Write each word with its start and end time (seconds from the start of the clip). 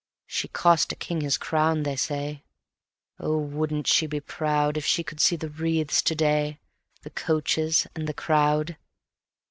She 0.25 0.47
cost 0.47 0.91
a 0.91 0.95
king 0.95 1.21
his 1.21 1.37
crown, 1.37 1.83
they 1.83 1.95
say; 1.95 2.43
oh, 3.19 3.37
wouldn't 3.37 3.85
she 3.85 4.07
be 4.07 4.19
proud 4.19 4.75
If 4.75 4.83
she 4.83 5.03
could 5.03 5.19
see 5.19 5.35
the 5.35 5.51
wreaths 5.51 6.01
to 6.01 6.15
day, 6.15 6.59
the 7.03 7.11
coaches 7.11 7.85
and 7.93 8.07
the 8.07 8.13
crowd! 8.15 8.77